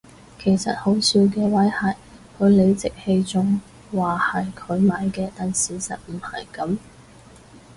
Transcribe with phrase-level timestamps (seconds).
[0.39, 1.93] 其實好笑嘅位係
[2.39, 3.59] 佢理直氣壯
[3.93, 6.75] 話係佢買嘅但事實唔係噉